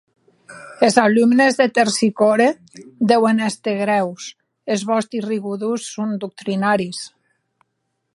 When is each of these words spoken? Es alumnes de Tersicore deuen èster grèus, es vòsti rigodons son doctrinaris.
Es 0.85 0.95
alumnes 1.01 1.57
de 1.59 1.67
Tersicore 1.75 2.47
deuen 3.11 3.43
èster 3.49 3.75
grèus, 3.83 4.25
es 4.77 4.87
vòsti 4.93 5.21
rigodons 5.27 5.85
son 5.93 6.17
doctrinaris. 6.25 7.05